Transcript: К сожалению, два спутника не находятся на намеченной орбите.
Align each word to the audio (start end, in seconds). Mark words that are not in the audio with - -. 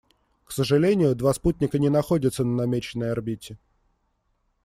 К 0.45 0.51
сожалению, 0.51 1.13
два 1.15 1.31
спутника 1.31 1.77
не 1.77 1.89
находятся 1.89 2.43
на 2.43 2.55
намеченной 2.65 3.11
орбите. 3.11 3.59